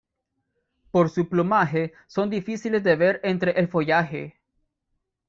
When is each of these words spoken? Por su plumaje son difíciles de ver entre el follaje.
Por 0.89 1.11
su 1.11 1.29
plumaje 1.29 1.93
son 2.07 2.31
difíciles 2.31 2.83
de 2.83 2.95
ver 2.95 3.21
entre 3.23 3.51
el 3.51 3.67
follaje. 3.67 4.41